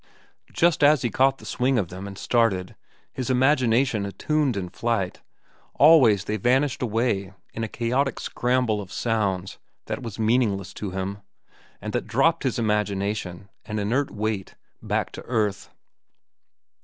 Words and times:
Just 0.51 0.83
as 0.83 1.03
he 1.03 1.11
caught 1.11 1.37
the 1.37 1.45
swing 1.45 1.77
of 1.77 1.89
them 1.89 2.07
and 2.07 2.17
started, 2.17 2.75
his 3.13 3.29
imagination 3.29 4.03
attuned 4.03 4.57
in 4.57 4.67
flight, 4.69 5.21
always 5.75 6.23
they 6.23 6.37
vanished 6.37 6.81
away 6.81 7.35
in 7.53 7.63
a 7.63 7.67
chaotic 7.67 8.19
scramble 8.19 8.81
of 8.81 8.91
sounds 8.91 9.59
that 9.85 10.01
was 10.01 10.17
meaningless 10.17 10.73
to 10.73 10.89
him, 10.89 11.19
and 11.79 11.93
that 11.93 12.07
dropped 12.07 12.41
his 12.41 12.57
imagination, 12.57 13.47
an 13.65 13.77
inert 13.77 14.09
weight, 14.09 14.55
back 14.81 15.11
to 15.11 15.21
earth. 15.25 15.69